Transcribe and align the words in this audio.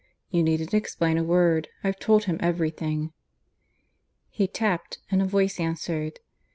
"You 0.31 0.41
needn't 0.41 0.73
explain 0.73 1.19
a 1.19 1.23
word. 1.23 1.67
I've 1.83 1.99
told 1.99 2.23
him 2.23 2.37
everything." 2.39 3.13
He 4.31 4.47
tapped; 4.47 4.97
and 5.11 5.21
a 5.21 5.25
voice 5.25 5.59
answered. 5.59 6.19